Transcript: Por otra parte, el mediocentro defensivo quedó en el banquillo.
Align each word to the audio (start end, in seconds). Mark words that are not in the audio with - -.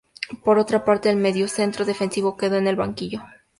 Por 0.43 0.57
otra 0.57 0.83
parte, 0.83 1.11
el 1.11 1.17
mediocentro 1.17 1.85
defensivo 1.85 2.35
quedó 2.35 2.55
en 2.57 2.65
el 2.65 2.75
banquillo. 2.75 3.21